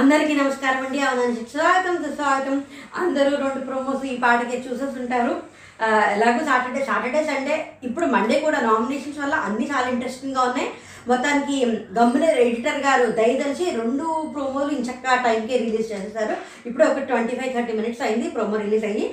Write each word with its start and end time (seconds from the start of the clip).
అందరికీ 0.00 0.34
నమస్కారం 0.34 0.82
అండి. 0.84 1.00
అవునండి 1.06 1.40
స్వాగతం 1.52 1.94
సుస్వాగతం. 2.04 2.54
అందరూ 3.00 3.30
రెండు 3.42 3.60
ప్రోమోస్ 3.66 4.04
ఈ 4.10 4.14
పాటకి 4.22 4.56
చూసేస్తుంటారు 4.66 5.32
ఎలాగో 6.14 6.42
సాటర్డే 6.48 6.82
సాటర్డే 6.88 7.20
సండే 7.30 7.56
ఇప్పుడు 7.86 8.06
మండే 8.14 8.36
కూడా 8.44 8.58
నామినేషన్స్ 8.68 9.20
వల్ల 9.22 9.34
అన్ని 9.48 9.66
చాలా 9.72 9.86
ఇంట్రెస్టింగ్గా 9.94 10.42
ఉన్నాయి. 10.48 10.68
మొత్తానికి 11.10 11.56
గమ్మున 11.96 12.24
ఎడిటర్ 12.44 12.80
గారు 12.86 13.06
దయదలిచి 13.18 13.64
రెండు 13.80 14.06
ప్రోమోలు 14.34 14.70
ఇంచక్క 14.76 15.14
టైంకే 15.24 15.56
రిలీజ్ 15.64 15.90
చేస్తారు 15.92 16.34
ఇప్పుడు 16.68 16.84
ఒక 16.88 17.02
ట్వంటీ 17.10 17.34
ఫైవ్ 17.38 17.54
థర్టీ 17.56 17.74
మినిట్స్ 17.78 18.04
అయింది 18.06 18.28
ప్రోమో 18.36 18.58
రిలీజ్ 18.64 18.86
అయ్యి. 18.90 19.06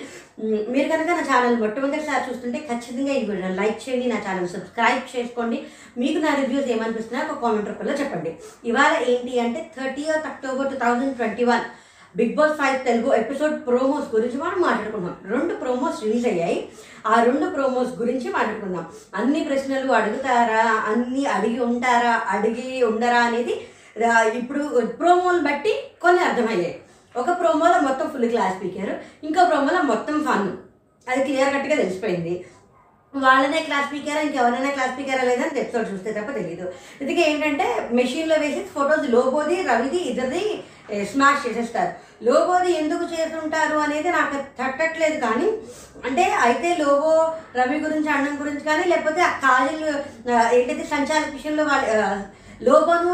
మీరు 0.74 0.88
కనుక 0.92 1.10
నా 1.18 1.24
ఛానల్ 1.30 1.58
మొట్టమొదటిసారి 1.64 2.24
చూస్తుంటే 2.28 2.60
ఖచ్చితంగా 2.70 3.14
ఈ 3.20 3.24
వీడియో 3.30 3.50
లైక్ 3.62 3.82
చేయండి 3.86 4.08
నా 4.14 4.20
ఛానల్ 4.28 4.54
సబ్స్క్రైబ్ 4.56 5.04
చేసుకోండి. 5.16 5.58
మీకు 6.02 6.20
నా 6.26 6.32
రివ్యూస్ 6.42 6.72
ఏమనిపిస్తున్నాయో 6.76 7.28
ఒక 7.28 7.40
కామెంట్ 7.44 7.70
రూపంలో 7.72 7.96
చెప్పండి. 8.02 8.32
ఇవాళ 8.72 8.94
ఏంటి 9.14 9.34
అంటే 9.46 9.62
thirty 9.78 10.06
October 10.32 10.72
two 10.74 10.80
thousand 10.86 11.18
twenty 11.22 11.46
one. 11.52 11.66
Big 12.16 12.36
Boss 12.36 12.54
five 12.54 12.86
Telugu 12.86 13.14
episode 13.14 13.66
promos 13.68 14.16
గురించి 14.16 14.38
మనం 14.38 14.62
మాట్లాడుకుందాం. 14.62 15.16
రెండు 15.32 15.56
ప్రోమోస్ 15.56 16.04
రిలీజ్ 16.04 16.28
అయ్యాయి. 16.28 16.70
ఆ 17.08 17.24
రెండు 17.24 17.50
ప్రోమోస్ 17.50 18.00
గురించి 18.00 18.30
మాట్లాడుకుందాం. 18.32 18.86
అన్ని 19.16 19.44
ప్రశ్నలు 19.44 19.92
అడుగుతారా? 19.92 20.64
అన్ని 20.66 21.26
అడిగి 21.26 21.60
ఉంటారా? 21.60 22.22
అడిగి 22.28 22.84
ఉండరా 22.84 23.20
అనేది 23.20 23.62
ఇప్పుడు 24.38 24.86
ప్రోమోలు 24.86 25.40
బట్టి 25.40 25.74
కొన్ని 26.02 26.24
అర్థమయ్యాయి. 26.24 26.80
ఒక 27.18 27.26
ప్రోమోలో 27.26 27.82
మొత్తం 27.82 28.10
ఫుల్ 28.10 28.30
క్లాస్ 28.30 28.64
పీకారు. 28.64 29.26
ఇంకో 29.26 29.46
ప్రోమోలో 29.46 29.82
మొత్తం 29.82 30.24
ఫన్ 30.24 30.50
అది 31.12 31.24
క్లియర్ 31.24 31.54
కట్గా 31.54 31.76
తెలిసిపోయింది. 31.76 32.46
వాళ్ళనే 33.16 33.60
క్లాస్ 33.62 33.94
పీకారా? 33.94 34.22
ఇంకెవరైనా 34.22 34.70
క్లాస్ 34.70 35.00
పీకారా 35.00 35.24
లేదని 35.24 35.60
ఎపిసోడ్ 35.60 35.94
చూస్తే 35.94 36.12
తప్ప 36.12 36.32
తెలియదు 36.32 36.72
ఇందుకే 37.02 37.32
ఏంటంటే 37.32 37.90
మెషిన్లో 37.92 38.36
వేసి 38.36 38.66
ఫొటోస్ 38.76 39.10
లోబోది 39.10 39.62
రవిది 39.62 39.98
ఇద్దరిది 39.98 40.64
స్మాష్ 41.06 41.44
చేసేస్తారు. 41.46 41.92
లోబోది 42.22 42.72
ఎందుకు 42.74 43.04
చేస్తుంటారు 43.12 43.78
అనేది 43.80 44.10
నాకు 44.12 44.38
తట్టట్లేదు 44.58 45.18
కానీ 45.22 45.48
అంటే 46.06 46.24
అయితే 46.42 46.70
లోబో 46.80 47.12
రవి 47.56 47.78
గురించి 47.80 48.10
అన్నం 48.10 48.36
గురించి 48.42 48.64
కానీ 48.66 48.84
లేకపోతే 48.86 49.22
ఆ 49.22 49.32
కాజల్ 49.40 49.84
ఆ, 50.32 50.50
ఏంటైతే 50.52 50.86
సంచాలక 50.86 51.32
విషయంలో 51.32 51.64
వాళ్ళ 51.66 51.86
లోగోను 52.62 53.10
లోబోను 53.10 53.12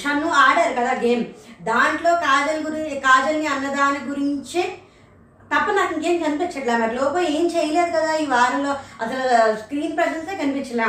షన్ను 0.00 0.28
ఆడారు 0.42 0.74
కదా 0.74 0.92
గేమ్. 1.02 1.24
దాంట్లో 1.62 2.12
కాజల్ 2.24 2.60
గురించి 2.64 2.94
కాజల్ని 3.00 3.46
అన్నదాని 3.46 4.00
గురించే 4.08 4.62
తప్ప 5.50 5.70
నాకు 5.72 5.92
ఇంకేం 5.94 6.16
కనిపించట్లే. 6.22 6.74
మరి 6.76 6.94
లోపల 6.96 7.24
ఏం 7.30 7.44
చేయలేదు 7.46 7.90
కదా 7.96 8.10
ఈ 8.14 8.26
వారంలో? 8.26 8.72
అసలు 9.00 9.24
స్క్రీన్ 9.62 9.96
ప్రజెన్సే 9.96 10.34
కనిపించలే? 10.36 10.86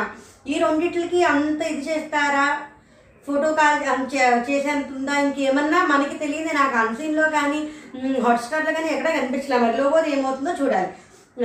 ఈ 0.47 0.53
రెండిట్లకి 0.57 1.19
అంత 1.25 1.61
ఇది 1.71 1.83
చేస్తారా? 1.87 2.45
ఫోటో 3.27 3.53
కాల్ 3.53 4.15
చే- 4.15 4.51
చేసేంత 4.51 4.85
ఉందా 4.85 5.17
ఇంకేమన్నా? 5.17 5.85
మనకి 5.85 6.17
తెలియదు 6.17 6.53
నాకు 6.53 6.77
అన్సీన్లో 6.77 7.29
కానీ 7.29 7.69
హాట్స్టార్లో 8.21 8.71
కానీ 8.71 8.87
ఎక్కడ 8.87 9.09
కనిపించలే. 9.09 9.57
మరి 9.59 9.77
లోపల 9.77 10.05
ఏమవుతుందో 10.05 10.65
చూడాలి. 10.65 10.87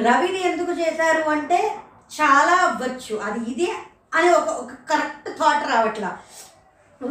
రవిని 0.01 0.53
ఎందుకు 0.53 0.73
చేశారు 0.73 1.31
అంటే 1.31 1.75
చాలా 2.23 2.53
అవ్వచ్చు 2.53 3.17
అది 3.17 3.51
ఇదే 3.51 3.73
అని 4.15 4.31
ఒక 4.31 4.49
ఒక 4.49 4.71
కరెక్ట్ 4.91 5.39
థాట్ 5.39 5.69
రావట్లా. 5.69 6.19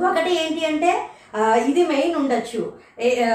ఒకటి 0.10 0.44
ఏంటి 0.44 0.66
అంటే 0.66 1.10
ఇది 1.38 1.86
మెయిన్ 1.86 2.16
ఉండొచ్చు. 2.16 2.74
ఏ, 3.00 3.26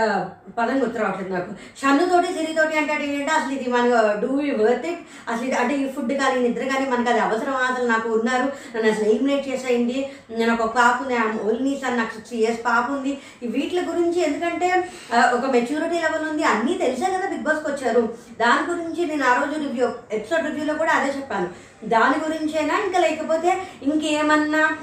పదం 0.58 0.82
గుర్తు 0.82 0.98
రావట్లేదు 0.98 1.34
నాకు. 1.34 1.52
షన్నుతోటి 1.82 2.26
సిరితోటి 2.26 2.78
అంటే 2.78 2.92
ఏంటంటే 2.92 3.32
అసలు 3.32 3.52
ఇది 3.52 3.70
మన 3.70 3.84
డూ 4.22 4.28
వర్త్ 4.64 4.86
ఇట్ 4.86 4.98
అసలు 5.30 5.44
ఇది 5.44 5.56
అంటే 5.56 5.76
ఈ 5.76 5.88
ఫుడ్ 5.88 6.12
కానీ 6.12 6.48
నిద్ర 6.48 6.64
కానీ 6.64 6.86
మనకు 6.90 7.10
అది 7.10 7.20
అవసరం. 7.20 7.56
అసలు 7.56 7.86
నాకు 7.86 8.08
ఉన్నారు. 8.08 8.76
నన్ను 8.76 8.92
అసలు 8.92 9.04
ఎలిమినేట్ 9.04 9.48
చేసేయండి. 9.48 10.10
నేను 10.30 10.52
ఒక 10.54 10.76
పాప 10.76 11.02
ఉంది. 11.02 11.42
ఓన్లీ 11.42 11.80
సార్ 11.82 11.96
నాకు 11.96 12.14
సిక్స్ 12.14 12.34
ఇయర్స్ 12.34 12.60
పాప 12.66 12.90
ఉంది. 12.90 13.18
ఈ 13.42 13.46
వీటి 13.46 13.80
గురించి 13.80 14.20
ఎందుకంటే 14.20 14.88
ఒక 15.14 15.50
మెచ్యూరిటీ 15.50 15.94
లెవెల్ 15.94 16.28
ఉంది. 16.28 16.42
అన్నీ 16.42 16.74
తెలిసే 16.74 17.06
కదా 17.06 17.28
బిగ్ 17.28 17.42
బాస్కి 17.42 17.70
వచ్చారు. 17.70 18.14
దాని 18.40 18.72
గురించి 18.72 19.06
నేను 19.06 19.24
ఆ 19.24 19.34
రోజు 19.34 19.58
రివ్యూ 19.58 19.92
ఎపిసోడ్ 20.12 20.46
రివ్యూలో 20.46 20.74
కూడా 20.74 20.92
అదే 20.92 21.10
చెప్పాను. 21.16 21.69
దాని 21.84 22.24
గురించేనా? 22.24 22.78
ఇంకా 22.78 22.98
లేకపోతే 22.98 23.62
ఇంకేమన్నా 23.82 24.76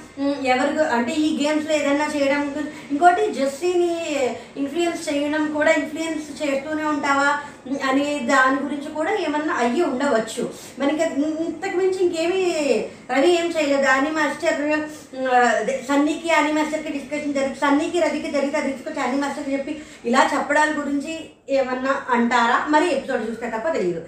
ఎవరి 0.46 0.84
అంటే 0.84 1.12
ఈ 1.12 1.46
గేమ్స్లో 1.46 1.74
ఏదన్నా 1.74 2.12
చేయడం 2.16 2.56
ఇంకోటి 2.92 3.32
జెస్సీని 3.34 4.06
ఇన్ఫ్లుయెన్స్ 4.58 5.14
చేయడం 5.14 5.54
కూడా 5.54 5.72
ఇన్ఫ్లుయెన్స్ 5.72 6.44
చేస్తూనే 6.44 6.84
ఉంటావా? 6.84 7.38
అని 7.68 7.80
అనే 7.80 8.20
దాని 8.20 8.62
గురించి 8.64 8.92
కూడా 8.92 9.12
ఏమన్నా 9.16 9.54
అయ్యి 9.54 9.82
ఉండవచ్చు. 9.82 10.50
మనకి 10.80 11.04
ఇంతకు 11.04 11.78
మించి 11.78 12.06
ఇంకేమీ 12.06 12.42
రవి 13.16 13.40
ఏం 13.40 13.46
చేయలేదు. 13.46 13.88
అని 13.88 14.12
మాస్టర్ 14.12 14.80
సన్నీకి 15.88 16.30
అని 16.34 16.54
మాస్టర్కి 16.54 16.90
డిస్కషన్ 16.90 17.34
జరిగి 17.34 17.56
సన్నీకి 17.56 18.00
రవికి 18.00 18.32
జరిగితే 18.32 18.62
తీసుకొచ్చి 18.62 19.02
అని 19.02 19.18
మాస్టర్కి 19.18 19.54
చెప్పి 19.54 19.82
ఇలా 20.06 20.30
చెప్పడాల 20.38 20.74
గురించి 20.78 21.30
ఏమన్నా 21.50 22.02
అంటారా? 22.10 22.66
మరి 22.70 22.98
ఎపిసోడ్ 22.98 23.30
చూస్తే 23.30 23.50
తప్ప 23.50 23.68
తెలియదు. 23.68 24.02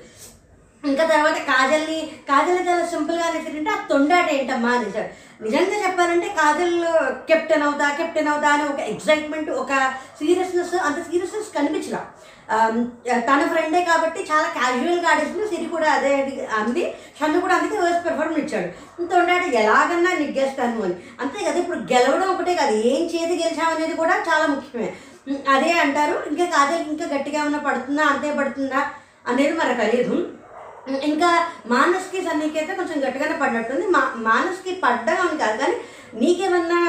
ఇంకా 0.83 1.03
తర్వాత 1.05 1.37
కాజల్ని 1.49 1.97
కాజల్ 2.29 2.59
చాలా 2.67 2.83
సింపుల్గా 2.91 3.25
అనేసరికి 3.29 3.71
ఆ 3.71 3.77
తొండాట 3.89 4.27
ఏంటమ్మా 4.35 4.69
అనేసాడు 4.75 5.09
నిజంగా 5.45 5.77
చెప్పాలంటే 5.83 6.27
కాజల్ 6.39 6.75
కెప్టెన్ 7.29 7.65
అవుతా 7.67 7.85
కెప్టెన్ 7.99 8.29
అవుతా 8.33 8.49
అని 8.55 8.63
ఒక 8.71 8.81
ఎగ్జైట్మెంట్ 8.93 9.49
ఒక 9.61 9.71
సీరియస్నెస్ 10.19 10.75
అంత 10.87 10.99
సీరియస్నెస్ 11.09 11.49
కనిపించిన 11.57 11.97
తన 13.27 13.41
ఫ్రెండే 13.51 13.81
కాబట్టి 13.89 14.19
చాలా 14.29 14.47
క్యాజువల్గా 14.55 15.09
ఆడేసింది 15.11 15.47
సిరి 15.51 15.65
కూడా 15.73 15.87
అదే 15.97 16.13
అంది 16.59 16.83
షన్ను 17.19 17.41
కూడా 17.43 17.55
అందుకే 17.57 17.77
వర్స్ 17.83 18.01
పెర్ఫార్మెన్స్ 18.05 18.41
ఇచ్చాడు. 18.43 18.69
తొండాట 19.11 19.43
ఎలాగన్నా 19.61 20.11
నిగ్గేస్తాను 20.21 20.79
అని. 20.87 20.95
అంతే 21.21 21.39
కదా 21.47 21.57
ఇప్పుడు 21.63 21.79
గెలవడం 21.91 22.29
ఒకటే 22.33 22.55
కాదు 22.61 22.75
ఏం 22.91 23.03
చేతి 23.13 23.35
గెలిచామనేది 23.43 23.95
కూడా 24.01 24.15
చాలా 24.29 24.47
ముఖ్యమే. 24.53 24.89
అదే 25.55 25.71
అంటారు 25.83 26.15
ఇంకా 26.31 26.47
కాజల్ 26.55 26.83
ఇంకా 26.93 27.07
గట్టిగా 27.13 27.39
ఏమైనా 27.41 27.61
పడుతుందా 27.67 28.03
అంతే 28.13 28.31
పడుతుందా 28.39 28.81
అనేది 29.29 29.53
మనకు 29.61 29.79
తెలియదు 29.83 30.17
ఇంకా 31.05 31.29
మానస్కి 31.67 32.19
సన్నీకైతే 32.21 32.73
కొంచెం 32.75 32.97
గట్టిగానే 32.99 33.35
పడినట్టుంది. 33.35 33.85
మా 33.87 34.01
మానస్కి 34.27 34.71
పడ్డం 34.83 35.19
అని 35.21 35.37
కాదు 35.37 35.57
కానీ 35.57 35.75
నీకేమన్నా 36.15 36.79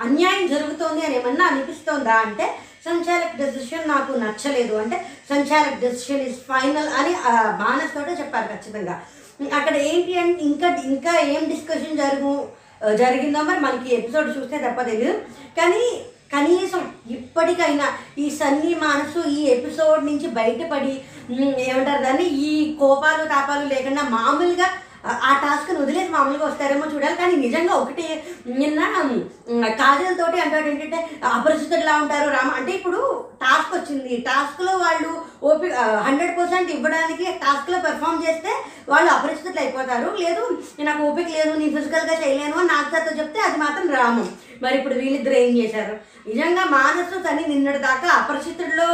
అన్యాయం 0.00 0.46
జరుగుతోంది 0.48 1.02
అని 1.02 1.14
ఏమన్నా 1.16 1.44
అనిపిస్తోందా 1.46 2.16
అంటే 2.24 2.46
సంచాలక్ 2.86 3.38
డెసిషన్ 3.38 3.88
నాకు 3.88 4.12
నచ్చలేదు 4.18 4.74
అంటే 4.76 4.96
సంచాలక్ 5.30 5.80
డెసిషన్ 5.80 6.26
ఇస్ 6.26 6.40
ఫైనల్ 6.48 6.90
అని 6.98 7.12
ఆ, 7.26 7.32
మానస్ 7.60 7.94
తోటే 7.94 8.12
చెప్పారు 8.14 8.48
ఖచ్చితంగా. 8.52 8.94
అక్కడ 9.52 9.74
ఏంటి 9.86 10.12
అంటే 10.18 10.42
ఇంకా 10.44 10.68
ఇంకా 10.90 11.14
ఏం 11.28 11.42
డిస్కషన్ 11.48 11.98
జరుగు 11.98 12.34
జరిగిందో 12.96 13.42
మరి 13.42 13.60
మనకి 13.60 13.88
ఎపిసోడ్ 13.94 14.28
చూస్తే 14.32 14.56
తప్ప 14.58 14.80
తెలియదు 14.82 15.16
కానీ 15.56 15.82
కనీసం 16.32 16.82
ఇప్పటికైనా 17.10 17.86
ఈ 18.18 18.30
సన్నీ 18.32 18.72
మనసు 18.80 19.20
ఈ 19.30 19.42
ఎపిసోడ్ 19.48 20.02
నుంచి 20.04 20.26
బయటపడి 20.32 20.94
ఏమంటారు 21.58 22.02
దాన్ని? 22.02 22.24
ఈ 22.24 22.76
కోపాలు 22.76 23.28
తాపాలు 23.28 23.68
లేకుండా 23.68 24.02
మామూలుగా 24.02 24.66
ఆ- 25.06 25.40
టాస్క్ 25.42 25.56
టాస్క్ని 25.56 25.78
వదిలేసి 25.78 26.08
మామూలుగా 26.08 26.46
వస్తారేమో 26.46 26.86
చూడాలి. 26.94 27.14
కానీ 27.14 27.36
నిజంగా 27.36 27.74
ఒకటి 27.74 28.22
నిన్న 28.46 29.68
కాజలతోటి 29.68 30.40
అంటాడు 30.40 30.66
ఏంటంటే 30.66 31.10
అపరిచితుడిలా 31.24 31.96
ఉంటారు 31.96 32.30
రామ. 32.30 32.50
అంటే 32.50 32.72
ఇప్పుడు 32.72 33.24
టాస్క్ 33.42 33.74
వచ్చింది. 33.74 34.16
టాస్క్లో 34.16 34.76
వాళ్ళు 34.76 35.22
ఓపి 35.42 35.70
హండ్రెడ్ 36.02 36.38
పర్సెంట్ 36.38 36.70
ఇవ్వడానికి 36.70 37.24
టాస్క్లో 37.24 37.78
పెర్ఫామ్ 37.78 38.28
చేస్తే 38.28 38.64
వాళ్ళు 38.88 39.10
అపరిచితులు 39.12 39.60
అయిపోతారు. 39.60 40.16
లేదు 40.20 40.62
నాకు 40.80 41.02
ఓపిక 41.02 41.26
లేదు 41.28 41.58
నీ 41.58 41.70
ఫిజికల్గా 41.70 42.26
చేయలేను 42.26 42.58
అని 42.58 42.68
నాగసార్తో 42.68 43.16
చెప్తే 43.16 43.40
అది 43.40 43.58
మాత్రం 43.58 43.90
రామం. 43.90 44.32
మరి 44.62 44.76
ఇప్పుడు 44.78 44.94
వీళ్ళిద్దరు 44.94 45.34
ఏం 45.36 45.58
చేశారు? 45.58 45.94
నిజంగా 46.28 46.64
మానసు 46.70 47.16
తని 47.22 47.44
నిన్నటి 47.48 47.78
దాకా 47.78 48.08
అపరిచితుడిలో 48.12 48.88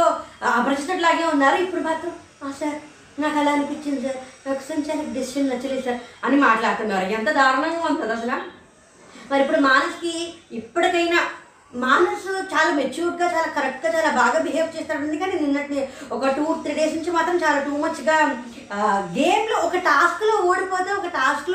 అపరిచితుడిలాగే 0.51 1.25
ఉన్నారు. 1.25 1.57
ఇప్పుడు 1.57 1.81
మాత్రం 1.81 2.13
"ఆ 2.45 2.51
సార్ 2.59 2.79
నాకు 3.21 3.37
అలా 3.39 3.51
అనిపించింది 3.51 4.01
సార్. 4.01 4.19
నాకు 4.47 4.61
సంచాలక 4.69 5.09
డెసిషన్ 5.13 5.49
నచ్చలేదు 5.49 5.81
సార్ 5.81 5.99
అని 6.25 6.37
మాట్లాడుతున్నారు. 6.37 7.05
ఎంత 7.11 7.29
దారుణంగా 7.31 7.85
ఉంటుంది 7.91 8.13
అసలు? 8.13 8.37
మరి 9.31 9.41
ఇప్పుడు 9.41 9.59
మానస్కి 9.61 10.13
ఇప్పటికైనా 10.51 11.19
మానస్ 11.73 12.25
చాలా 12.53 12.71
మెచ్యూర్డ్గా 12.71 13.27
చాలా 13.35 13.49
కరెక్ట్గా 13.49 13.91
చాలా 13.95 14.09
బాగా 14.17 14.39
బిహేవ్ 14.39 14.75
చేస్తాడు. 14.75 15.19
కానీ 15.21 15.35
నిన్నటి 15.39 15.77
ఒక 16.11 16.27
టూ 16.29 16.45
త్రీ 16.63 16.73
డేస్ 16.73 16.95
నుంచి 16.95 17.11
మాత్రం 17.11 17.37
చాలా 17.37 17.59
టూ 17.63 17.73
మచ్గా 17.77 18.17
గేమ్లో 19.15 19.57
ఒక 19.67 19.77
టాస్క్లో 19.87 20.35
ఓడిపోతే 20.49 20.91
ఒక 20.91 21.07
టాస్క్లో 21.15 21.52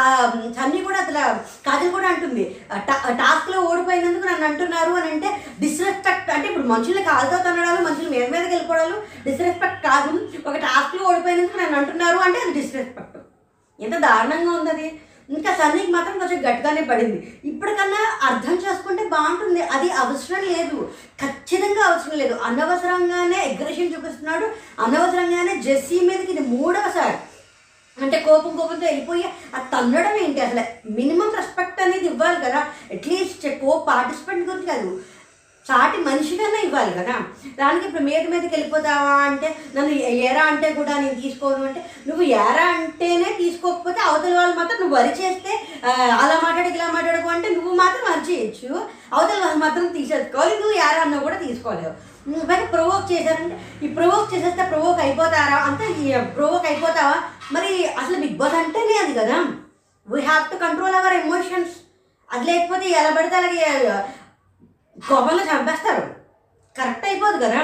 అన్నీ 0.00 0.48
సన్నీ 0.54 0.80
కూడా 0.86 0.98
అసలు 0.98 1.22
కాజల్ 1.66 1.92
కూడా 1.96 2.08
అంటుంది. 2.08 2.44
టాస్క్లో 3.22 3.58
ఓడిపోయినందుకు 3.60 4.26
నన్ను 4.26 4.46
అంటున్నారు 4.48 4.92
అని 5.00 5.10
అంటే 5.10 5.30
డిస్రెస్పెక్ట్ 5.60 6.30
అంటే 6.30 6.48
ఇప్పుడు 6.48 6.66
మనుషులు 6.66 7.02
కాలుతో 7.08 7.38
తనడాలు 7.46 7.80
మనుషులు 7.88 8.10
మీద 8.10 8.24
మీదకి 8.34 8.54
వెళ్ళిపోవడాలు 8.54 8.96
డిస్రెస్పెక్ట్ 9.30 9.82
కాదు. 9.88 10.12
ఒక 10.48 10.56
టాస్క్లో 10.66 11.02
ఓడిపోయినందుకు 11.08 11.58
నన్ను 11.62 11.78
అంటున్నారు 11.78 12.18
అంటే 12.26 12.38
అది 12.44 12.54
డిస్రెస్పెక్ట్ 12.60 13.18
ఎంత 13.80 13.96
దారుణంగా 14.06 14.52
ఉంది 14.58 14.70
అది. 14.70 14.88
ఇంకా 15.30 15.50
సన్నీకి 15.58 15.92
మాత్రం 15.92 16.14
కొంచెం 16.18 16.38
గట్టిగానే 16.38 16.80
పడింది. 16.88 17.18
ఇప్పటికన్నా 17.44 18.00
అర్థం 18.28 18.54
చేసుకుంటే 18.64 19.04
బాగుంటుంది. 19.14 19.62
అది 19.76 19.88
అవసరం 19.90 20.42
లేదు. 20.54 20.78
ఖచ్చితంగా 21.22 21.82
అవసరం 21.92 22.18
లేదు. 22.18 22.34
అనవసరంగానే 22.48 23.38
అగ్రెషన్ 23.50 23.92
చూపిస్తున్నాడు. 23.94 24.46
అనవసరంగానే 24.84 25.54
జెస్సీ 25.62 26.00
మీదకి 26.08 26.32
ఇది 26.32 26.44
మూడవసారి. 26.56 27.16
అంటే 27.98 28.16
కోపం 28.26 28.52
కోపంతో 28.60 28.86
వెళ్ళిపోయి 28.90 29.24
అది 29.56 29.66
తన్నడం 29.74 30.14
ఏంటి? 30.24 30.40
అసలు 30.46 30.62
మినిమం 30.98 31.28
రెస్పెక్ట్ 31.40 31.82
అనేది 31.84 32.06
ఇవ్వాలి 32.12 32.38
కదా. 32.46 32.60
అట్లీస్ట్ 32.94 33.44
కో 33.62 33.72
పార్టిసిపెంట్ 33.90 34.48
గురించి 34.48 34.70
కాదు. 34.72 34.88
సాటి 35.66 35.98
మనిషికన్నా 36.06 36.58
ఇవ్వాలి 36.64 36.92
కదా. 36.96 37.14
దానికి 37.60 37.84
ఇప్పుడు 37.86 38.02
మీద 38.08 38.22
మీదకి 38.32 38.52
వెళ్ళిపోతావా 38.54 39.14
అంటే 39.28 39.48
నన్ను 39.76 39.92
ఎరా 40.28 40.42
అంటే 40.52 40.68
కూడా 40.78 40.94
నేను 41.02 41.16
తీసుకోను 41.22 41.62
అంటే 41.68 41.80
నువ్వు 42.08 42.24
ఎరా 42.40 42.66
అంటేనే 42.74 43.30
తీసుకోకపోతే 43.42 44.00
అవతల 44.08 44.34
వాళ్ళు 44.40 44.56
మాత్రం 44.60 44.78
నువ్వు 44.82 44.96
వరి 44.98 45.12
చేస్తే 45.20 45.52
అలా 46.22 46.36
మాట్లాడకు 46.46 46.76
ఇలా 46.78 46.88
మాట్లాడకు 46.96 47.30
అంటే 47.36 47.48
నువ్వు 47.56 47.72
మాత్రం 47.82 48.04
వరి 48.10 48.24
చేయొచ్చు. 48.30 48.70
అవతల 49.14 49.38
వాళ్ళు 49.44 49.60
మాత్రం 49.64 49.86
తీసేసుకోవాలి. 49.96 50.54
నువ్వు 50.62 50.76
ఎరా 50.88 51.00
అన్నా 51.06 51.20
కూడా 51.26 51.38
తీసుకోలేవు. 51.46 51.94
మరి 52.28 52.66
ప్రొవోక్ 52.66 53.12
చేశారంటే 53.12 53.60
ఈ 53.82 53.88
ప్రొవోక్ 53.88 54.34
చేసేస్తే 54.34 54.68
ప్రొవోక్ 54.68 55.00
అయిపోతారా? 55.00 55.56
అంటే 55.56 55.86
ప్రొవోక్ 56.36 56.66
అయిపోతావా? 56.66 57.22
మరి 57.52 57.86
అసలు 57.86 58.16
బిగ్ 58.16 58.36
బాస్ 58.36 58.54
అంటేనే 58.54 58.98
అది 59.04 59.14
కదా. 59.14 59.44
We 60.08 60.20
have 60.20 60.50
to 60.50 60.56
control 60.56 60.94
our 60.94 61.12
emotions 61.12 61.70
అది 62.32 62.44
లేకపోతే 62.44 62.88
ఎలా 62.88 63.10
పడితే 63.16 63.36
అలాగే 63.36 64.04
కోపంలో 65.08 65.42
చంపేస్తారు. 65.44 66.14
కరెక్ట్ 66.80 67.06
అయిపోదు 67.06 67.36
కదా. 67.36 67.60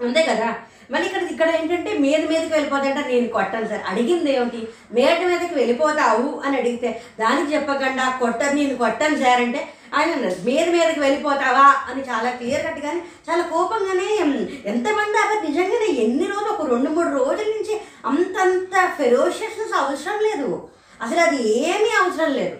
అంతే 0.00 0.22
కదా? 0.22 0.54
మళ్ళీ 0.90 1.06
ఇక్కడ 1.06 1.22
ఇక్కడ 1.22 1.48
ఏంటంటే 1.48 1.98
మీద 1.98 2.28
మీదకి 2.28 2.52
వెళ్ళిపోతుంటే 2.52 3.04
నేను 3.08 3.28
కొట్టను 3.28 3.68
సార్. 3.68 3.80
అడిగింది 3.88 4.36
ఏమిటి? 4.36 4.68
మేడ 4.92 5.26
మీదకి 5.26 5.54
వెళ్ళిపోతావు 5.54 6.42
అని 6.44 6.56
అడిగితే 6.56 7.02
దానికి 7.20 7.54
చెప్పకుండా 7.54 8.16
కొట్టను 8.20 8.52
నేను 8.52 8.76
కొట్టను 8.76 9.16
సార్ 9.16 9.40
అంటే 9.40 9.68
ఆయన 9.94 10.12
అన్నారు 10.12 10.44
మీద 10.44 10.68
మీదకి 10.68 11.00
వెళ్ళిపోతావా? 11.00 11.66
అని 11.88 12.02
చాలా 12.02 12.30
క్లియర్ 12.30 12.66
కట్ 12.66 12.80
కానీ 12.80 13.00
చాలా 13.30 13.42
కోపంగానే 13.42 14.08
ఎంతమంది 14.66 15.18
అక్కడ 15.18 15.48
నిజంగానే 15.48 15.94
ఎన్ని 16.04 16.26
రోజులు 16.26 16.50
ఒక 16.50 16.70
రెండు 16.70 16.90
మూడు 16.90 17.08
రోజుల 17.08 17.46
నుంచి 17.46 17.80
అంతంత 18.04 18.92
ఫెరోషియస్నెస్ 18.98 19.80
అవసరం 19.80 20.18
లేదు. 20.18 20.68
అసలు 21.02 21.20
అది 21.20 21.48
ఏమీ 21.58 21.90
అవసరం 22.02 22.32
లేదు. 22.32 22.56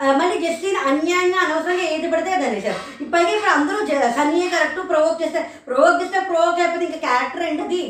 మళ్ళీ 0.00 0.36
జస్టిన్ 0.40 0.76
అన్యాయంగా 0.86 1.38
అనవసరంగా 1.38 1.82
ఏది 1.86 2.12
పడితే 2.12 2.32
అది 2.32 2.46
అనేసారు 2.46 2.78
పైగా 3.12 3.30
ఇప్పుడు 3.30 3.52
అందరూ 3.52 3.86
జ- 3.86 4.12
సన్నీయే 4.16 4.50
కరెక్ట్ 4.50 4.88
ప్రొవోక్ 4.88 5.22
చేస్తారు 5.22 5.48
ప్రొవోక్ 5.66 6.02
చేస్తే 6.02 6.20
ప్రొవోక్ 6.20 6.60
అయిపోతే 6.60 6.84
ఇంకా 6.84 6.98
క్యారెక్టర్ 6.98 7.42
ఏంటది? 7.42 7.82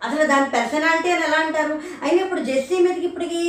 అసలు 0.00 0.26
దాని 0.26 0.50
పర్సనాలిటీ 0.50 1.10
అని 1.10 1.24
ఎలా 1.24 1.38
అంటారు? 1.38 1.74
అయినా 2.02 2.22
ఇప్పుడు 2.22 2.40
జెస్సీ 2.40 2.78
మీదకి 2.78 3.06
ఇప్పటికి 3.06 3.40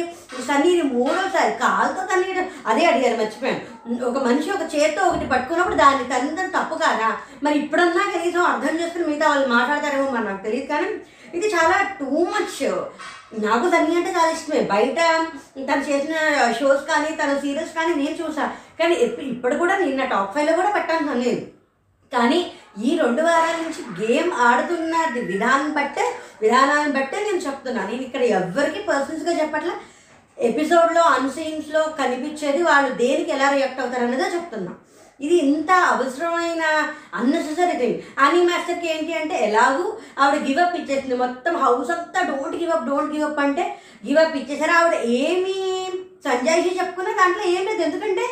సన్నీని 0.47 0.81
మూడోసారి 0.91 1.51
కాలుతో 1.59 2.01
తన్ని 2.05 2.27
అదే 2.65 2.85
అడిగారు 2.85 3.17
మర్చిపోయాను. 3.17 3.61
ఒక 4.05 4.23
మనిషి 4.23 4.51
ఒక 4.51 4.75
చేత్తో 4.75 5.07
ఒకటి 5.07 5.29
పట్టుకున్నప్పుడు 5.29 5.75
దాన్ని 5.75 6.09
తల్లిదండ్రులు 6.09 6.57
తప్పు 6.57 6.75
కాదా? 6.75 7.09
మరి 7.43 7.59
ఇప్పుడన్నా 7.59 8.03
కనీసం 8.13 8.45
అర్థం 8.45 8.79
చేసుకుని 8.79 9.07
మిగతా 9.07 9.27
వాళ్ళు 9.27 9.47
మాట్లాడతారేమో 9.47 10.11
మరి 10.11 10.25
నాకు 10.25 10.43
తెలియదు 10.43 10.67
కానీ 10.67 10.89
ఇది 11.33 11.47
చాలా 11.47 11.77
టూ 11.99 12.11
మచ్ 12.33 12.57
నాకు 13.31 13.65
సన్నీ 13.71 13.93
అంటే 13.95 14.11
చాలా 14.17 14.31
ఇష్టమే. 14.35 14.59
బయట 14.73 14.99
తను 15.69 15.83
చేసిన 15.89 16.15
షోస్ 16.59 16.83
కానీ 16.91 17.09
తన 17.21 17.31
సీరియల్స్ 17.43 17.73
కానీ 17.77 17.93
నేను 18.01 18.15
చూసా. 18.21 18.45
కానీ 18.79 18.95
ఇప్పుడు 19.33 19.55
కూడా 19.55 19.77
నేను 19.77 19.97
నా 19.97 20.05
టాప్ 20.13 20.33
ఫైవ్లో 20.35 20.53
కూడా 20.59 20.71
పెట్టాను 20.77 21.19
లేదు. 21.25 21.43
కానీ 22.11 22.39
ఈ 22.87 22.89
రెండు 22.97 23.21
వారాల 23.27 23.55
నుంచి 23.63 23.81
గేమ్ 24.01 24.31
ఆడుతున్న 24.47 24.95
విధానం 25.31 25.69
బట్టే 25.77 26.05
విధానాన్ని 26.41 26.91
బట్టే 26.97 27.17
నేను 27.27 27.41
చెప్తున్నాను 27.47 27.89
నేను 27.91 28.03
ఇక్కడ 28.07 28.23
ఎవ్వరికి 28.39 28.79
పర్సన్స్గా 28.89 29.33
చెప్పట్లే. 29.41 29.75
ఎపిసోడ్లో 30.37 31.03
అన్సీన్స్లో 31.17 31.81
కనిపించేది 31.99 32.63
వాళ్ళు 32.63 32.89
దేనికి 33.03 33.31
ఎలా 33.35 33.47
రియాక్ట్ 33.53 33.81
అవుతారు 33.81 34.03
అన్నదే 34.03 34.27
చెప్తున్నాను 34.35 34.75
ఇది 35.19 35.35
ఇంత 35.35 35.71
అవసరమైన 35.91 36.63
అన్నెసెసరీ 37.19 37.75
థింగ్ 37.81 37.99
అని 38.23 38.39
మాస్టర్కి 38.41 38.87
ఏంటి 38.93 39.13
అంటే 39.13 39.35
ఎలాగూ 39.47 39.85
ఆవిడ 40.23 40.41
గివప్ 40.47 40.75
ఇచ్చేసింది. 40.79 41.15
మొత్తం 41.15 41.55
హౌస్ 41.57 41.91
అంతా 41.91 42.21
don't 42.21 42.57
give up 42.63 42.89
don't 42.89 43.15
give up 43.15 43.39
అంటే 43.39 43.63
గివప్ 44.07 44.35
ఇచ్చేసారు. 44.37 44.71
ఆవిడ 44.71 44.97
ఏమి 45.23 45.55
సంజాయిషి 46.27 46.77
చెప్పుకున్నా 46.79 47.11
దాంట్లో 47.11 47.45
ఏం 47.55 47.63
లేదు. 47.69 47.81
ఎందుకంటే 47.81 48.25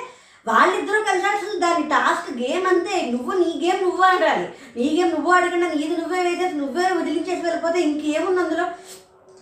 వాళ్ళిద్దరూ 0.48 1.00
కలిసాల్సిన 1.04 1.54
దాని 1.60 1.84
టాస్క్ 1.90 2.28
గేమ్ 2.42 2.66
అంతే. 2.68 2.96
నువ్వు 3.14 3.32
నీ 3.40 3.50
గేమ్ 3.64 3.82
నువ్వు 3.84 4.04
ఆడాలి 4.04 4.48
నీ 4.78 4.88
గేమ్ 4.98 5.12
నువ్వు 5.12 5.32
ఆడకుండా 5.32 5.68
నీది 5.68 5.96
నువ్వే 6.02 6.20
వేసేసి 6.28 6.56
నువ్వే 6.56 6.86
వదిలించేసి 7.00 7.42
వెళ్ళిపోతే 7.42 7.80
ఇంకేముంది 7.82 8.42
అందులో? 8.42 8.66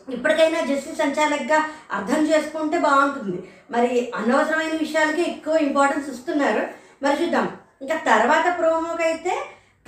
ఇప్పటికైనా 0.07 0.62
జస్టిస్ 0.62 0.98
సంచాలకుగా 0.98 1.60
అర్థం 1.92 2.22
చేసుకుంటే 2.28 2.78
బాగుంటుంది. 2.80 3.40
మరి 3.72 3.92
అనవసరమైన 4.16 4.75
విషయాలకే 4.75 5.22
ఎక్కువ 5.22 5.56
ఇంపార్టెన్స్ 5.68 6.10
ఇస్తున్నారు. 6.10 6.63
మరి 7.03 7.15
చూద్దాం. 7.21 7.47
ఇంకా 7.83 7.95
తర్వాత 8.09 8.47
ప్రోమోకి 8.59 9.03
అయితే 9.09 9.33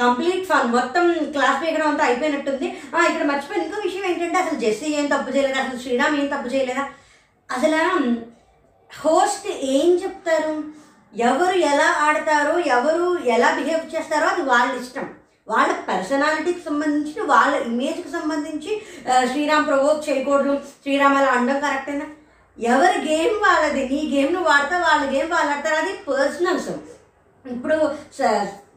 కంప్లీట్ 0.02 0.46
ఫన్. 0.48 0.70
మొత్తం 0.78 1.04
క్లాస్ 1.36 1.60
పీకడం 1.62 1.88
అంతా 1.90 2.04
అయిపోయినట్టుంది. 2.10 2.68
ఇక్కడ 3.10 3.26
మర్చిపోయిన 3.32 3.66
ఇంకో 3.66 3.82
విషయం 3.88 4.06
ఏంటంటే 4.12 4.38
అసలు 4.44 4.58
జెస్సీ 4.64 4.88
ఏం 5.00 5.06
తప్పు 5.14 5.30
చేయలేదా? 5.36 5.60
అసలు 5.66 5.80
శ్రీరామ్ 5.84 6.18
ఏం 6.22 6.28
తప్పు 6.34 6.50
చేయలేదా? 6.54 6.84
అసలు 7.50 7.82
హోస్ట్ 8.92 9.48
ఏం 9.76 9.90
చెప్తారు? 10.02 10.56
ఎవరు 11.30 11.56
ఎలా 11.72 11.88
ఆడతారో 12.06 12.56
ఎవరు 12.78 13.06
ఎలా 13.36 13.50
బిహేవ్ 13.58 13.94
చేస్తారో 13.94 14.26
అది 14.34 14.44
వాళ్ళ 14.50 14.72
ఇష్టం. 14.82 15.06
వాళ్ళ 15.52 15.72
పర్సనాలిటీకి 15.90 16.62
సంబంధించి 16.68 17.20
వాళ్ళ 17.32 17.54
ఇమేజ్కి 17.70 18.10
సంబంధించి 18.18 18.72
శ్రీరామ్ 19.32 19.68
ప్రవోక్ 19.70 20.06
చేయకూడదు. 20.08 20.54
శ్రీరామ్ 20.84 21.18
అలా 21.20 21.30
అనడం 21.38 21.60
కరెక్టేనా? 21.66 22.08
ఎవరి 22.60 22.98
గేమ్ 23.10 23.36
వాళ్ళది? 23.46 23.82
నీ 23.92 24.00
గేమ్ 24.14 24.32
నువ్వు 24.36 24.50
ఆడతా 24.56 24.78
వాళ్ళ 24.88 25.04
గేమ్ 25.14 25.30
వాళ్ళు 25.36 25.52
ఆడతారు. 25.56 25.78
అది 25.84 25.94
పర్సనల్స్. 26.10 26.72
ఇప్పుడు 27.54 27.78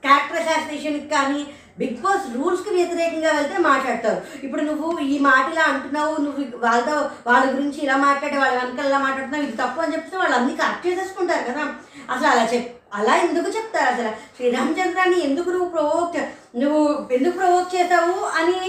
క్యారెక్టర్ 0.04 0.40
అసాసినేషన్కి 0.42 1.08
కానీ 1.14 1.40
బిగ్ 1.80 2.00
బాస్ 2.04 2.24
రూల్స్కి 2.36 2.70
వ్యతిరేకంగా 2.76 3.30
వెళ్తే 3.36 3.58
మాట్లాడతారు. 3.66 4.20
ఇప్పుడు 4.46 4.62
నువ్వు 4.68 4.88
ఈ 5.12 5.16
మాట 5.26 5.44
ఇలా 5.52 5.64
అంటున్నావు 5.72 6.14
నువ్వు 6.24 6.42
వాళ్ళతో 6.64 6.94
వాళ్ళ 7.28 7.44
గురించి 7.54 7.78
ఇలా 7.84 7.96
మాట్లాడే 8.06 8.38
వాళ్ళ 8.42 8.54
వెనకాల 8.60 8.88
ఇలా 8.90 9.00
మాట్లాడుతున్నావు 9.04 9.44
ఇది 9.46 9.56
తప్పు 9.62 9.82
అని 9.84 9.94
చెప్తే 9.96 10.16
వాళ్ళు 10.22 10.36
అన్ని 10.38 10.54
కరెక్ట్ 10.60 10.86
చేసేసుకుంటారు 10.86 11.44
కదా. 11.50 11.64
అసలు 12.12 12.28
అలా 12.32 12.44
చెప్ 12.52 12.68
అలా 12.98 13.14
ఎందుకు 13.26 13.48
చెప్తారు 13.56 13.88
అసలు? 13.94 14.10
శ్రీరామచంద్రాన్ని 14.36 15.18
ఎందుకు 15.28 15.48
నువ్వు 15.54 15.68
ప్రొవోక్ 15.74 16.18
నువ్వు 16.62 16.82
ఎందుకు 17.16 17.34
ప్రొవోక్ 17.40 17.74
చేసావు 17.76 18.18
అని 18.40 18.60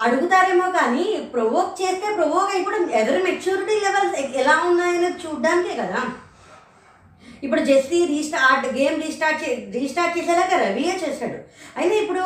అడుగుతారేమో 0.00 0.66
కానీ 0.78 1.04
ప్రొవోక్ 1.34 1.72
చేస్తే 1.80 2.08
ప్రొవోక్ 2.18 2.52
అయిపోవడం 2.54 2.84
ఎదరు 3.00 3.20
మెచ్యూరిటీ 3.28 3.76
లెవెల్స్ 3.84 4.16
ఎలా 4.42 4.56
ఉన్నాయని 4.68 5.10
చూడడానికే 5.24 5.74
కదా. 5.82 6.00
ఇప్పుడు 7.42 7.62
జెస్సీ 7.68 7.98
రీస్టార్ట్ 8.12 8.66
గేమ్ 8.78 8.96
రీస్టార్ట్ 9.04 9.42
చే 9.42 9.50
రీస్టార్ట్ 9.76 10.16
చేసేలాగా 10.18 10.56
రవియే 10.64 10.94
చేశాడు 11.04 11.38
అయితే 11.80 11.94
ఇప్పుడు 12.02 12.22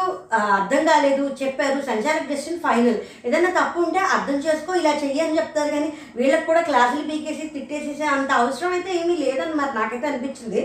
అర్థం 0.59 0.83
కాలేదు 0.91 1.25
చెప్పారు 1.41 1.79
సంచాలక్ 1.89 2.31
డెసిషన్ 2.31 2.63
ఫైనల్. 2.67 2.99
ఏదైనా 3.27 3.51
తప్పు 3.59 3.81
ఉంటే 3.87 4.01
అర్థం 4.17 4.39
చేసుకో 4.47 4.75
ఇలా 4.83 4.93
చెయ్యి 5.03 5.21
అని 5.25 5.39
చెప్తారు 5.39 5.71
కానీ 5.77 5.89
వీళ్ళకి 6.21 6.47
కూడా 6.51 6.63
క్లాసులు 6.69 7.05
పీకేసి 7.11 7.53
తిట్టేసేసే 7.57 8.07
అంత 8.17 8.31
అవసరం 8.43 8.73
అయితే 8.79 8.93
ఏమీ 9.01 9.17
లేదని 9.25 9.55
మరి 9.61 9.75
నాకైతే 9.81 10.09
అనిపించింది. 10.13 10.63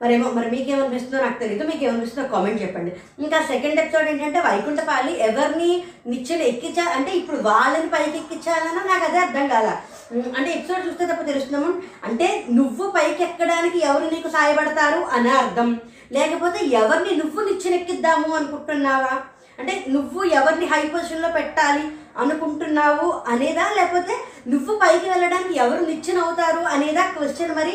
మరేమో 0.00 0.28
మరి 0.36 0.48
మీకేమనిపిస్తుందో 0.52 1.18
నాకు 1.24 1.38
తెలియదు 1.42 1.64
మీకు 1.68 1.82
ఏమనిపిస్తుందో 1.88 2.24
కామెంట్ 2.32 2.62
చెప్పండి. 2.62 2.92
ఇంకా 3.24 3.38
సెకండ్ 3.50 3.80
ఎపిసోడ్ 3.82 4.08
ఏంటంటే 4.12 4.40
వైకుంఠపాలి 4.46 5.12
ఎవరిని 5.28 5.70
నిచ్చెన 6.12 6.40
ఎక్కించా 6.52 6.84
అంటే 6.96 7.12
ఇప్పుడు 7.20 7.38
వాళ్ళని 7.50 7.90
పైకి 7.94 8.16
ఎక్కించాలన్నా 8.22 8.82
నాకు 8.92 9.04
అదే 9.08 9.20
అర్థం 9.26 9.46
కాదా 9.54 9.74
అంటే 10.12 10.50
ఎపిసోడ్ 10.52 10.86
చూస్తే 10.86 11.06
తప్ప 11.06 11.22
తెలుస్తున్నాము 11.22 11.82
అంటే 12.04 12.46
నువ్వు 12.50 12.90
పైకి 12.90 13.22
ఎక్కడానికి 13.22 13.78
ఎవరు 13.86 14.14
నీకు 14.14 14.28
సాయపడతారు 14.28 15.00
అని 15.00 15.30
అర్థం. 15.30 15.80
లేకపోతే 16.12 16.64
ఎవరిని 16.66 17.16
నువ్వు 17.16 17.40
నిచ్చెనెక్కిద్దాము 17.44 18.36
అనుకుంటున్నావా? 18.36 19.14
అంటే 19.58 19.84
నువ్వు 19.88 20.24
ఎవరిని 20.24 20.66
హై 20.66 20.88
పొజిషన్లో 20.88 21.28
పెట్టాలి 21.28 21.84
అనుకుంటున్నావు 22.18 23.12
అనేదా? 23.26 23.64
లేకపోతే 23.76 24.14
నువ్వు 24.48 24.76
పైకి 24.76 25.10
వెళ్ళడానికి 25.10 25.58
ఎవరు 25.58 25.84
నిచ్చెన 25.84 26.18
అవుతారు 26.18 26.58
అనేదా? 26.58 27.02
క్వశ్చన్ 27.06 27.54
మరి 27.54 27.74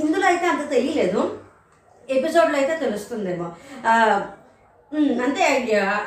ఇందులో 0.00 0.26
అయితే 0.26 0.46
అంత 0.46 0.70
తెలియలేదు. 0.70 1.40
ఎపిసోడ్లో 2.10 2.56
అయితే 2.58 2.76
తెలుస్తుందేమో. 2.76 3.52
అంతే 4.94 5.44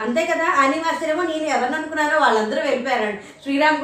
అంతే 0.02 0.26
కదా? 0.26 0.46
అనివాసరేమో 0.46 1.24
నేను 1.24 1.46
ఎవరిని 1.46 1.76
అనుకున్నానో 1.76 2.20
వాళ్ళందరూ 2.20 2.62
వెళ్ళిపోయారండి 2.62 3.22
శ్రీరామ్ 3.44 3.78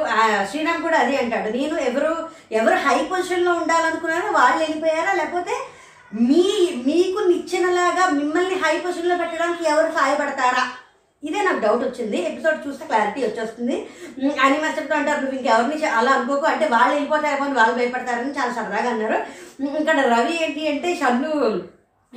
శ్రీరామ్ 0.51 0.81
కూడా 0.81 0.97
అదే 0.97 1.17
అంటాడు. 1.17 1.57
నేను 1.57 1.79
ఎవరు 1.79 2.29
ఎవరు 2.51 2.75
హై 2.75 3.03
పొజిషన్లో 3.03 3.53
ఉండాలనుకున్నారో 3.53 4.31
వాళ్ళు 4.31 4.57
వెళ్ళిపోయారా? 4.57 5.13
లేకపోతే 5.13 5.55
మీ 6.21 6.45
మీకు 6.85 7.19
నిచ్చినలాగా 7.27 8.09
మిమ్మల్ని 8.09 8.55
హై 8.55 8.79
పొజిషన్లో 8.79 9.17
పెట్టడానికి 9.17 9.69
ఎవరు 9.69 9.91
సహాయపడతారా? 9.91 10.63
ఇదే 11.23 11.41
నాకు 11.41 11.59
డౌట్ 11.59 11.83
వచ్చింది. 11.83 12.17
ఎపిసోడ్ 12.27 12.67
చూస్తే 12.67 12.85
క్లారిటీ 12.85 13.21
వచ్చేస్తుంది. 13.25 13.87
అని 14.41 14.57
మాస్టర్తో 14.61 14.95
అంటారు 14.95 15.21
నువ్వు 15.21 15.39
ఇంకెవరిని 15.39 15.85
అలా 15.85 16.11
అనుకోకు. 16.11 16.45
అంటే 16.45 16.67
వాళ్ళు 16.67 16.93
వెళ్ళిపోతారేమో 16.93 17.45
అని 17.45 17.53
వాళ్ళు 17.53 17.75
భయపడతారని 17.75 18.31
చాలా 18.31 18.53
సరదాగా 18.53 18.89
అన్నారు. 18.89 19.17
ఇక్కడ 19.81 19.99
రవి 19.99 20.43
ఏంటి 20.43 20.67
అంటే 20.67 20.95
షన్ను 20.95 21.31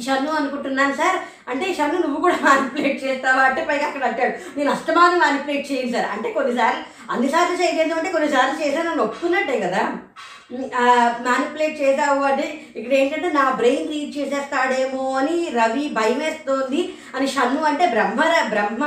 షన్ను 0.06 0.30
అనుకుంటున్నాను 0.40 0.94
సార్. 1.00 1.18
అంటే 1.50 1.66
షన్ను 1.78 1.98
నువ్వు 2.04 2.20
కూడా 2.26 2.38
మ్యానిపులేట్ 2.46 3.04
చేస్తావా 3.04 3.42
అంటే 3.48 3.60
పైగా 3.70 3.86
అక్కడ 3.88 4.04
అంటాడు 4.10 4.34
నేను 4.58 4.70
అస్తమానం 4.76 5.18
మ్యానిపులేట్ 5.24 5.70
చేయను 5.72 5.92
సార్. 5.96 6.08
అంటే 6.14 6.30
కొన్నిసార్లు 6.38 6.82
అన్నిసార్లు 7.12 7.56
చేయలేదు 7.62 7.94
అంటే 7.98 8.12
కొన్నిసార్లు 8.16 8.56
చేశాను 8.62 8.90
అని 8.90 9.04
ఒప్పుకున్నట్టే 9.06 9.58
కదా. 9.66 9.82
మ్యానిపులేట్ 11.24 11.74
చేసావు 11.80 12.20
అంటే 12.28 12.44
ఇక్కడ 12.76 12.92
ఏంటంటే 12.98 13.28
నా 13.38 13.42
బ్రెయిన్ 13.58 13.90
రీడ్ 13.92 14.12
చేసేస్తాడేమో 14.18 15.02
అని 15.20 15.36
రవి 15.56 15.84
భయమేస్తోంది 15.98 16.82
అని 17.16 17.26
షన్ను 17.34 17.60
అంటే 17.70 17.86
బ్రహ్మ 17.94 18.20
బ్రహ్మ 18.54 18.84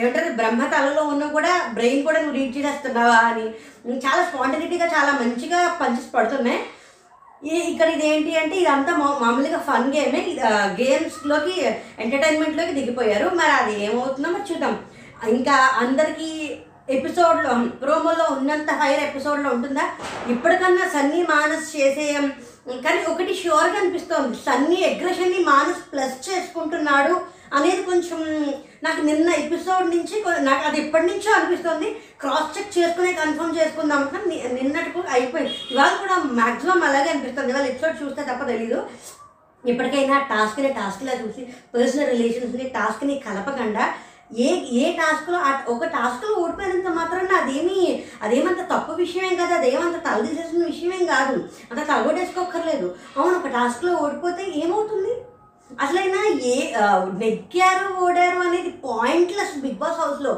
ఏమంటారు 0.00 0.32
బ్రహ్మ 0.40 0.62
తలలో 0.74 1.04
ఉన్న 1.12 1.26
కూడా 1.36 1.52
బ్రెయిన్ 1.76 2.02
కూడా 2.08 2.18
నువ్వు 2.20 2.36
రీడ్ 2.38 2.56
చేసేస్తున్నావా 2.56 3.18
అని. 3.30 3.46
చాలా 4.06 4.22
స్పాంటనిటీగా 4.30 4.88
చాలా 4.96 5.12
మంచిగా 5.22 5.60
పంచెస్ 5.80 6.14
పడుతున్నాయి. 6.14 6.60
ఇక్కడ 7.44 7.88
ఇది 7.88 8.06
ఏంటి 8.08 8.36
అంటే 8.38 8.56
ఇదంతా 8.56 8.96
మామూలుగా 8.96 9.58
ఫన్ 9.58 9.94
గేమే 9.94 10.20
గేమ్స్లోకి 10.80 11.60
ఎంటర్టైన్మెంట్లోకి 11.98 12.72
దిగిపోయారు. 12.72 13.28
మరి 13.28 13.50
అది 13.50 13.84
ఏమవుతుందో 13.84 14.28
మరి 14.28 14.52
చూద్దాం. 14.52 14.78
ఇంకా 15.28 15.52
అందరికీ 15.52 16.30
ఎపిసోడ్లో 16.90 17.52
ప్రోమోలో 17.82 18.24
ఉన్నంత 18.36 18.70
హైర్ 18.70 19.00
ఎపిసోడ్లో 19.00 19.50
ఉంటుందా? 19.50 19.84
ఇప్పటికన్నా 20.28 20.88
సన్నీ 20.88 21.22
మానస్ 21.22 21.76
చేసే 21.76 22.12
కానీ 22.84 23.04
ఒకటి 23.12 23.34
షూర్గా 23.34 23.78
అనిపిస్తోంది. 23.80 24.36
సన్నీ 24.36 24.84
అగ్రెషన్ని 24.84 25.38
మానస్ 25.38 25.92
ప్లస్ 25.92 26.30
చేసుకుంటున్నాడు. 26.30 27.35
అనేది 27.54 27.82
కొంచెం 27.82 28.46
నాకు 28.82 29.00
నిన్న 29.00 29.28
ఎపిసోడ్ 29.28 29.90
నుంచి 29.90 30.24
నాకు 30.40 30.66
అది 30.66 30.80
ఇప్పటి 30.80 31.06
నుంచో 31.06 31.32
అనిపిస్తుంది. 31.32 31.96
క్రాస్ 32.20 32.58
చెక్ 32.58 32.78
చేసుకునే 32.78 33.12
కన్ఫర్మ్ 33.12 33.58
చేసుకుందాం 33.58 34.04
కానీ 34.04 34.36
ని- 34.36 34.62
నిన్నటికు 34.62 35.02
అయిపోయింది. 35.10 35.54
ఇవాళ 35.70 35.88
కూడా 35.88 36.16
మ్యాక్సిమం 36.16 36.82
అలాగే 36.82 37.10
అనిపిస్తుంది. 37.10 37.52
ఇవాళ 37.52 37.66
ఎపిసోడ్ 37.66 38.02
చూస్తే 38.02 38.22
తప్ప 38.22 38.46
తెలీదు. 38.46 38.86
ఇప్పటికైనా 39.66 40.18
టాస్క్ని 40.18 40.68
టాస్క్లా 40.68 41.12
చూసి 41.12 41.48
పర్సనల్ 41.74 42.08
రిలేషన్స్ని 42.08 42.64
టాస్క్ని 42.64 43.22
కలపకుండా 43.28 43.94
ఏ 44.36 44.54
ఏ 44.54 44.92
టాస్క్లో 44.92 45.38
ఒక 45.72 45.84
టాస్క్లో 45.84 46.36
ఓడిపోయినంత 46.36 46.88
మాత్రాన 46.88 47.36
అదేమి 47.36 48.04
అదేమంత 48.22 48.60
తప్పు 48.74 48.92
విషయమే 48.92 49.36
కాదు. 49.36 49.54
అదేమంత 49.54 50.04
తలదీసేసిన 50.04 50.64
విషయమేం 50.64 51.06
కాదు. 51.06 51.48
అంత 51.72 51.88
తలగొట్టేసుకోక్కర్లేదు. 51.88 52.94
అవును 53.18 53.38
ఒక 53.38 53.46
టాస్క్లో 53.46 53.94
ఓడిపోతే 53.94 54.52
ఏమవుతుంది? 54.64 55.14
అసలైనా 55.70 56.20
ఏ 56.52 56.56
నెగ్గారు 57.22 57.88
ఓడారు 58.04 58.38
అనేది 58.48 58.70
పాయింట్లెస్ 58.84 59.54
బిగ్ 59.64 59.80
బాస్ 59.82 60.00
హౌస్లో. 60.02 60.32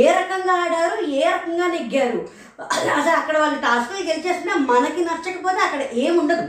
ఏ 0.00 0.04
రకంగా 0.18 0.54
ఆడారు 0.64 0.96
ఏ 1.18 1.22
రకంగా 1.34 1.66
నెగ్గారు? 1.66 2.20
అసలు 2.98 3.16
అక్కడ 3.20 3.36
వాళ్ళు 3.42 3.58
టాస్క్లు 3.66 4.08
గెలిచేస్తున్నా 4.10 4.54
మనకి 4.72 5.00
నచ్చకపోతే 5.08 5.60
అక్కడ 5.66 5.82
ఏముండదు 6.04 6.44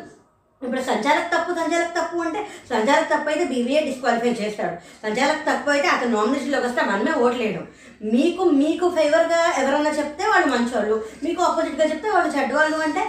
ఇప్పుడు 0.61 0.81
సంచాలక్ 0.81 1.31
తప్పు 1.31 1.51
సంచాలక్ 1.59 1.95
తప్పు 1.95 2.17
అంటే 2.25 2.41
సంచాలక్ 2.69 3.09
తప్పు 3.13 3.29
అయితే 3.29 3.45
బీబీఏ 3.45 3.79
డిస్క్వాలిఫై 3.87 4.31
చేస్తాడు. 4.41 4.75
సంచాలక్ 5.05 5.47
తప్పు 5.49 5.69
అయితే 5.69 5.87
అతను 5.87 6.15
నామినేషన్లోకి 6.17 6.67
వస్తే 6.67 6.81
మనమే 6.91 7.13
ఓట్లేయడం 7.25 7.65
మీకు 8.13 8.43
మీకు 8.61 8.85
ఫేవర్గా 8.97 9.41
ఎవరన్నా 9.61 9.91
చెప్తే 9.99 10.25
వాళ్ళు 10.27 10.47
మంచివాళ్ళు 10.53 10.95
మీకు 11.23 11.41
ఆపోజిట్గా 11.43 11.87
చెప్తే 11.91 12.09
వాళ్ళు 12.09 12.31
చెడ్డవాళ్ళు 12.37 12.77
అంటే 12.77 13.03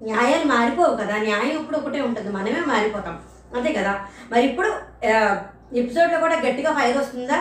న్యాయాలు 0.00 0.46
మారిపోవు 0.54 0.94
కదా. 0.96 1.14
న్యాయం 1.18 1.54
ఇప్పుడు 1.60 1.78
ఒకటే 1.78 2.00
ఉంటుంది. 2.00 2.30
మనమే 2.38 2.60
మారిపోతాం. 2.72 3.16
అంతే 3.56 3.72
కదా? 3.72 3.92
మరి 4.32 4.42
ఇప్పుడు 4.48 4.70
ఎపిసోడ్లో 5.80 6.18
కూడా 6.24 6.36
గట్టిగా 6.46 6.70
ఫైర్ 6.78 6.98
వస్తుందా? 6.98 7.38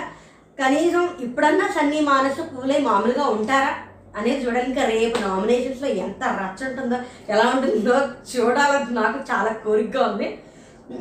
కనీసం 0.60 1.04
ఇప్పుడన్నా 1.26 1.68
సన్నీ 1.76 2.00
మానసు 2.12 2.42
పూలే 2.54 2.78
మామూలుగా 2.90 3.26
ఉంటారా? 3.38 3.72
అనేది 4.20 4.40
చూడాలి. 4.44 4.66
ఇంకా 4.70 4.84
రేపు 4.86 5.18
నామినేషన్స్లో 5.22 5.90
ఎంత 6.04 6.24
రచ్చ 6.42 6.62
ఉంటుందో 6.70 6.98
ఎలా 7.34 7.46
ఉంటుందో 7.56 7.96
చూడాలని 8.32 8.94
నాకు 9.00 9.20
చాలా 9.32 9.52
కోరికగా 9.66 10.04
ఉంది. 10.12 10.28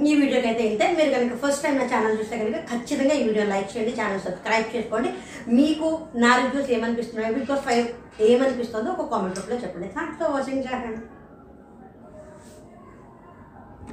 ఈ 0.09 0.13
వీడియోకి 0.21 0.47
అయితే 0.51 0.63
ఇంతే. 0.71 0.87
మీరు 0.99 1.11
కనుక 1.15 1.35
ఫస్ట్ 1.43 1.63
టైం 1.65 1.75
నా 1.81 1.85
ఛానల్ 1.93 2.17
చూస్తే 2.21 2.37
కనుక 2.39 2.61
ఖచ్చితంగా 2.71 3.15
ఈ 3.19 3.23
వీడియో 3.29 3.45
లైక్ 3.53 3.69
చేయండి 3.73 3.93
ఛానల్ 4.01 4.25
సబ్స్క్రైబ్ 4.29 4.75
చేసుకోండి. 4.77 5.11
మీకు 5.59 5.89
నా 6.25 6.31
రివ్యూస్ 6.41 6.73
ఏమనిపిస్తున్నాయో 6.77 7.35
బిగ్ 7.35 7.53
ఫైవ్ 7.69 7.87
ఏమనిపిస్తుందో 8.31 8.91
ఒక 8.97 9.11
కామెంట్ 9.13 9.39
రూపంలో 9.39 9.63
చెప్పండి. 9.65 9.89
Thanks 9.97 10.19
for 10.21 10.35
watching 10.37 10.65
జాహన్ 10.67 10.99